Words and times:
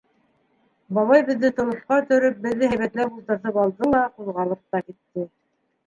Бабай 0.97 1.23
беҙҙе 1.27 1.51
толопҡа 1.59 1.99
төрөп, 2.09 2.41
беҙҙе 2.47 2.73
һәйбәтләп 2.73 3.15
ултыртып 3.21 3.63
алды 3.69 3.95
ла 3.97 4.05
ҡуҙғалып 4.19 4.65
та 4.69 4.87
китте. 4.91 5.33